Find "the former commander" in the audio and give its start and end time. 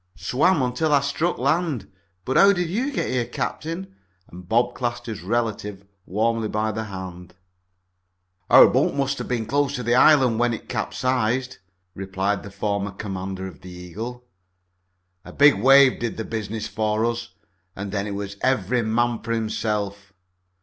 12.41-13.45